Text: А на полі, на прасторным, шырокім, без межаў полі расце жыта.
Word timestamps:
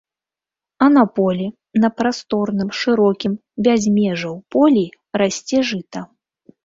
А 0.85 0.87
на 0.93 1.03
полі, 1.17 1.47
на 1.83 1.89
прасторным, 1.99 2.69
шырокім, 2.79 3.33
без 3.67 3.81
межаў 3.99 4.35
полі 4.57 4.85
расце 5.25 5.59
жыта. 5.75 5.99